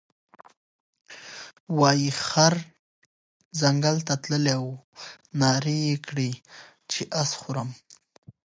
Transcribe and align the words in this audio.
وايې 1.79 2.11
خر 2.25 2.53
ځنګل 3.61 3.97
ته 4.07 4.13
تللى 4.23 4.55
وو 4.61 4.71
نارې 5.41 5.77
یې 5.87 5.95
کړې 6.07 6.31
چې 6.91 7.01
اس 7.21 7.29
خورم، 7.39 7.69